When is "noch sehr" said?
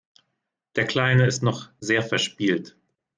1.43-2.01